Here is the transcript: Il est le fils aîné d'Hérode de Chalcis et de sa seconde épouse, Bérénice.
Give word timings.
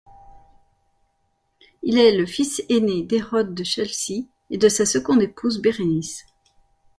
Il 1.83 1.99
est 1.99 2.17
le 2.17 2.25
fils 2.25 2.63
aîné 2.69 3.03
d'Hérode 3.03 3.53
de 3.53 3.63
Chalcis 3.63 4.27
et 4.49 4.57
de 4.57 4.67
sa 4.67 4.83
seconde 4.87 5.21
épouse, 5.21 5.61
Bérénice. 5.61 6.25